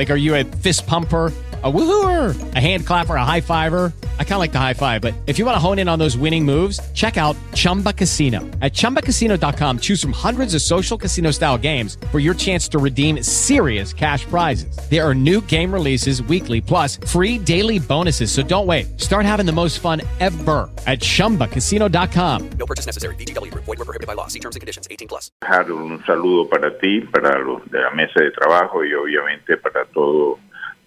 [0.00, 1.30] Like, are you a fist pumper?
[1.62, 3.92] a woohooer, a hand clapper, a high fiver.
[4.18, 5.98] I kind of like the high five, but if you want to hone in on
[5.98, 8.40] those winning moves, check out Chumba Casino.
[8.62, 13.22] At ChumbaCasino.com, choose from hundreds of social casino style games for your chance to redeem
[13.22, 14.74] serious cash prizes.
[14.88, 18.32] There are new game releases weekly, plus free daily bonuses.
[18.32, 18.98] So don't wait.
[18.98, 22.50] Start having the most fun ever at ChumbaCasino.com.
[22.58, 23.14] No purchase necessary.
[23.16, 23.52] BGW.
[23.52, 24.28] Void were prohibited by law.
[24.28, 24.88] See terms and conditions.
[24.90, 25.30] 18 plus.
[25.68, 30.38] Un saludo para ti, para los de la mesa de trabajo y obviamente para todo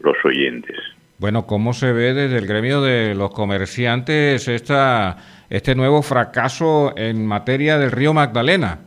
[0.00, 0.76] los oyentes.
[1.18, 7.24] Bueno, ¿cómo se ve desde el gremio de los comerciantes esta, este nuevo fracaso en
[7.24, 8.80] materia del río Magdalena?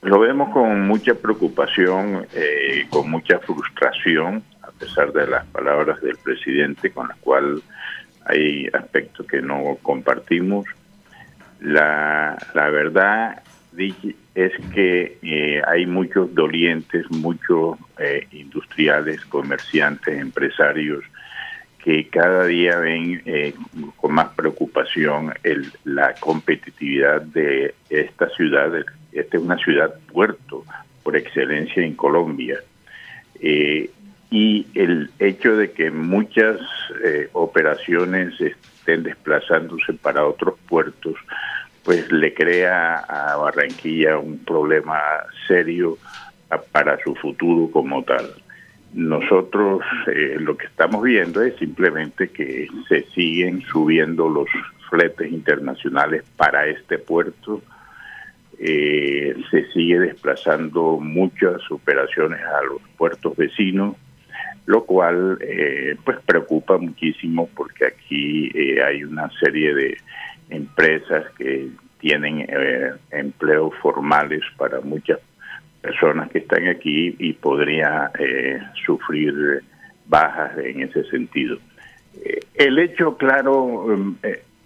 [0.00, 6.16] Lo vemos con mucha preocupación, eh, con mucha frustración, a pesar de las palabras del
[6.16, 7.62] presidente, con las cuales
[8.24, 10.66] hay aspectos que no compartimos.
[11.60, 13.42] La, la verdad
[14.34, 21.04] es que eh, hay muchos dolientes, muchos eh, industriales, comerciantes, empresarios
[21.82, 23.52] que cada día ven eh,
[23.96, 25.34] con más preocupación
[25.84, 28.72] la competitividad de esta ciudad.
[29.12, 30.64] Esta es una ciudad puerto
[31.02, 32.60] por excelencia en Colombia.
[34.30, 36.58] y el hecho de que muchas
[37.34, 41.14] operaciones estén desplazándose para otros puertos,
[41.84, 44.98] pues le crea a Barranquilla un problema
[45.46, 45.98] serio
[46.72, 48.30] para su futuro como tal.
[48.94, 54.48] Nosotros eh, lo que estamos viendo es simplemente que se siguen subiendo los
[54.88, 57.60] fletes internacionales para este puerto,
[58.58, 63.96] eh, se sigue desplazando muchas operaciones a los puertos vecinos,
[64.66, 69.96] lo cual eh, pues preocupa muchísimo porque aquí hay una serie de
[70.50, 75.18] empresas que tienen eh, empleos formales para muchas
[75.80, 79.62] personas que están aquí y podría eh, sufrir
[80.06, 81.58] bajas en ese sentido.
[82.22, 83.86] Eh, el hecho claro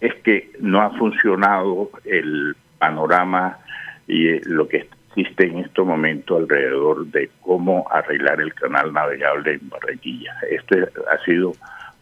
[0.00, 3.58] es que no ha funcionado el panorama
[4.06, 9.68] y lo que existe en este momento alrededor de cómo arreglar el canal navegable en
[9.68, 10.34] Barranquilla.
[10.50, 11.52] Este ha sido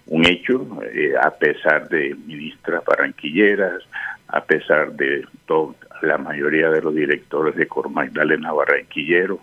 [0.07, 3.83] un hecho, eh, a pesar de ministras barranquilleras,
[4.29, 5.25] a pesar de
[6.03, 9.41] la mayoría de los directores de Cor Magdalena Barranquillero,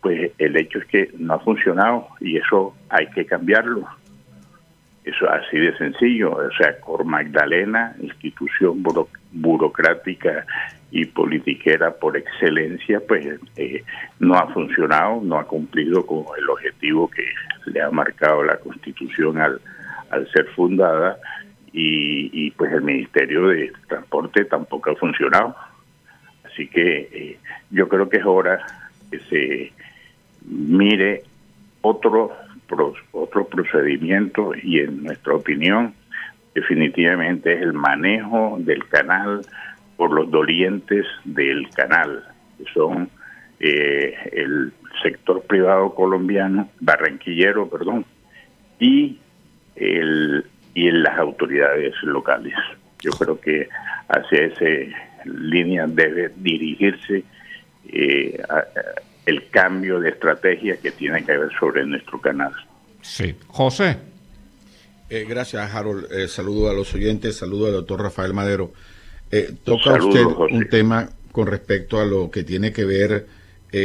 [0.00, 3.86] pues el hecho es que no ha funcionado y eso hay que cambiarlo.
[5.04, 6.32] Eso es así de sencillo.
[6.32, 8.82] O sea, Cor Magdalena, institución
[9.32, 10.46] burocrática
[10.90, 13.26] y politiquera por excelencia, pues
[13.56, 13.82] eh,
[14.20, 17.26] no ha funcionado, no ha cumplido con el objetivo que
[17.66, 19.60] le ha marcado la Constitución al,
[20.10, 21.18] al ser fundada
[21.72, 25.54] y, pues el Ministerio de Transporte tampoco ha funcionado.
[26.44, 27.38] Así que eh,
[27.70, 28.66] yo creo que es hora
[29.10, 29.72] que se
[30.44, 31.22] mire
[31.82, 32.32] otro,
[33.12, 35.94] otro procedimiento y en nuestra opinión
[36.54, 39.42] definitivamente es el manejo del canal
[39.96, 42.24] por los dolientes del canal,
[42.56, 43.10] que son
[43.60, 48.04] eh, el sector privado colombiano, barranquillero, perdón,
[48.78, 49.18] y
[49.78, 50.44] el,
[50.74, 52.54] y en las autoridades locales.
[53.00, 53.68] Yo creo que
[54.08, 54.64] hacia esa
[55.24, 57.24] línea debe dirigirse
[57.88, 58.40] eh,
[59.26, 62.52] el cambio de estrategia que tiene que ver sobre nuestro canal.
[63.02, 63.34] Sí.
[63.46, 63.96] José.
[65.10, 66.10] Eh, gracias, Harold.
[66.12, 68.72] Eh, saludo a los oyentes, saludo al doctor Rafael Madero.
[69.64, 73.26] toca usted un tema con respecto a lo que tiene que ver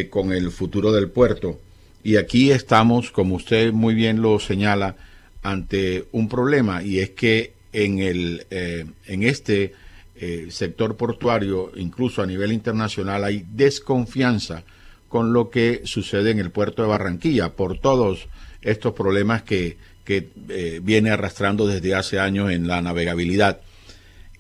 [0.10, 1.60] con el futuro del puerto.
[2.04, 4.96] Y aquí estamos, como usted muy bien lo señala,
[5.44, 9.74] ante un problema y es que en, el, eh, en este
[10.16, 14.64] eh, sector portuario, incluso a nivel internacional, hay desconfianza
[15.10, 18.28] con lo que sucede en el puerto de Barranquilla por todos
[18.62, 23.62] estos problemas que, que eh, viene arrastrando desde hace años en la navegabilidad.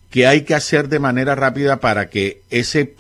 [0.09, 2.95] ¿Qué hay que hacer de manera rápida para que ese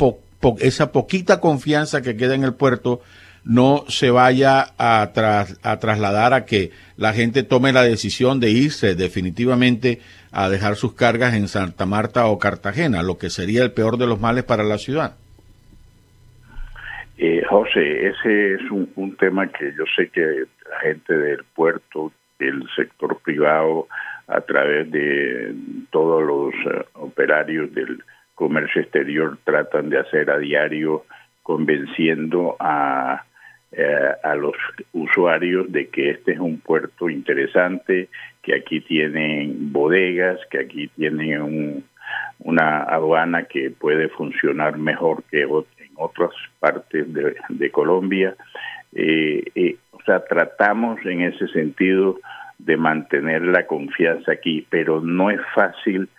[0.59, 3.01] esa poquita confianza que queda en el puerto
[3.45, 8.95] no se vaya a, a trasladar a que la gente tome la decisión de irse
[8.95, 9.99] definitivamente
[10.31, 14.07] a dejar sus cargas en Santa Marta o Cartagena, lo que sería el peor de
[14.07, 15.15] los males para la ciudad.
[17.17, 20.21] Eh, José, ese es un, un, tema que yo sé que
[20.69, 23.87] la gente del puerto, del sector privado,
[24.27, 25.53] a través de
[25.91, 28.03] todos los eh, operarios del
[28.33, 31.05] comercio exterior tratan de hacer a diario,
[31.43, 33.23] convenciendo a
[33.75, 34.55] eh, a los
[34.91, 38.09] usuarios de que este es un puerto interesante,
[38.41, 41.83] que aquí tienen bodegas, que aquí tienen
[42.39, 45.49] una aduana que puede funcionar mejor que en
[45.95, 48.35] otras partes de, Colombia.
[48.93, 52.19] Eh, eh, o sea, tratamos en ese sentido
[52.59, 56.09] de mantener la confianza aquí, pero no es fácil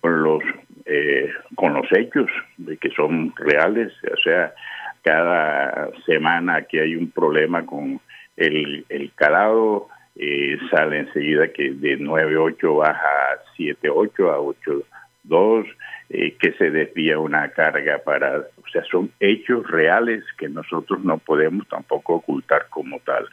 [0.00, 0.42] con los
[0.84, 4.54] eh, con los hechos de que son reales, o sea,
[5.08, 7.98] cada semana que hay un problema con
[8.36, 15.66] el, el calado, eh, sale enseguida que de 9.8 baja a 7.8 a 8.2,
[16.10, 21.16] eh, que se desvía una carga para, o sea, son hechos reales que nosotros no
[21.16, 23.26] podemos tampoco ocultar como tal.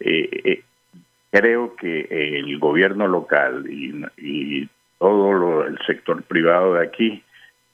[0.00, 0.62] Eh, eh
[1.30, 4.68] creo que el gobierno local y, y
[4.98, 7.22] todo el sector privado de aquí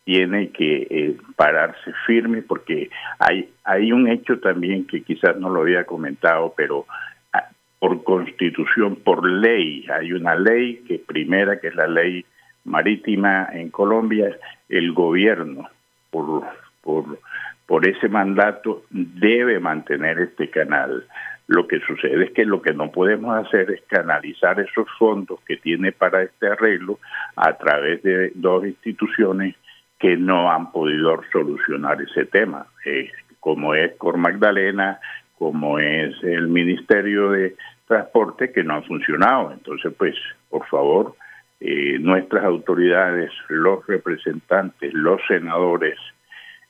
[0.08, 2.88] tiene que eh, pararse firme porque
[3.18, 6.86] hay, hay un hecho también que quizás no lo había comentado, pero
[7.34, 12.24] ah, por constitución, por ley, hay una ley que primera, que es la ley
[12.64, 14.34] marítima en Colombia,
[14.70, 15.68] el gobierno,
[16.08, 16.42] por,
[16.80, 17.18] por,
[17.66, 21.04] por ese mandato, debe mantener este canal.
[21.48, 25.58] Lo que sucede es que lo que no podemos hacer es canalizar esos fondos que
[25.58, 26.98] tiene para este arreglo
[27.36, 29.54] a través de dos instituciones
[29.98, 33.10] que no han podido solucionar ese tema, eh,
[33.40, 35.00] como es Cor Magdalena,
[35.38, 37.56] como es el Ministerio de
[37.86, 39.52] Transporte, que no han funcionado.
[39.52, 40.14] Entonces, pues,
[40.50, 41.14] por favor,
[41.60, 45.98] eh, nuestras autoridades, los representantes, los senadores,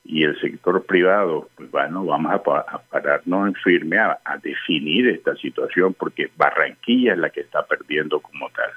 [0.03, 2.41] y el sector privado, pues bueno, vamos a,
[2.89, 8.49] pararnos en firme a, definir esta situación porque Barranquilla es la que está perdiendo como
[8.49, 8.71] tal.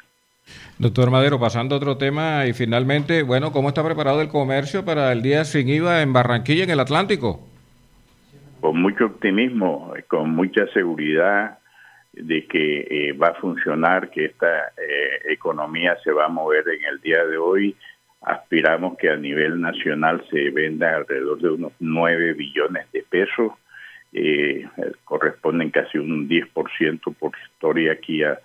[0.78, 5.12] Doctor Madero, pasando a otro tema y finalmente, bueno, ¿cómo está preparado el comercio para
[5.12, 7.40] el día sin IVA en Barranquilla, en el Atlántico?
[8.60, 11.58] Con mucho optimismo, con mucha seguridad
[12.12, 14.46] de que eh, va a funcionar, que esta
[14.76, 17.76] eh, economía se va a mover en el día de hoy
[18.22, 23.52] aspiramos que a nivel nacional se venda alrededor de unos 9 billones de pesos,
[24.12, 24.66] eh,
[25.04, 28.38] corresponden casi un 10% por historia aquí a,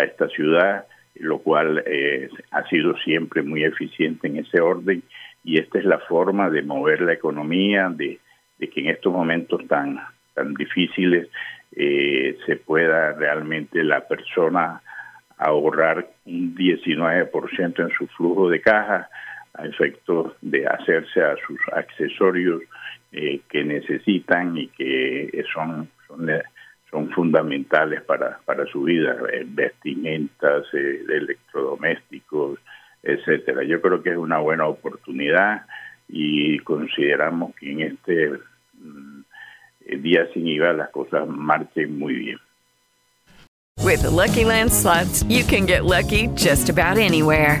[0.00, 0.86] esta ciudad,
[1.20, 5.02] lo cual eh, ha sido siempre muy eficiente en ese orden
[5.44, 8.18] y esta es la forma de mover la economía, de,
[8.58, 10.00] que en estos momentos tan,
[10.34, 11.28] tan difíciles
[11.76, 14.82] eh, se pueda realmente la persona
[15.38, 19.08] ahorrar un 19% en su flujo de caja
[19.54, 22.62] a efectos de hacerse a sus accesorios
[23.12, 26.30] eh, que necesitan y que son, son,
[26.90, 32.58] son fundamentales para, para su vida, eh, vestimentas, eh, electrodomésticos,
[33.02, 33.62] etcétera.
[33.64, 35.66] Yo creo que es una buena oportunidad
[36.08, 38.30] y consideramos que en este
[38.74, 39.22] mm,
[40.02, 42.38] día sin IVA las cosas marchen muy bien.
[43.82, 47.60] With the Lucky Land slots, you can get lucky just about anywhere.